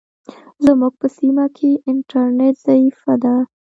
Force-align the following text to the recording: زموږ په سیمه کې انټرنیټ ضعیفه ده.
زموږ 0.65 0.93
په 1.01 1.07
سیمه 1.17 1.45
کې 1.57 1.69
انټرنیټ 1.89 2.55
ضعیفه 2.65 3.13
ده. 3.23 3.35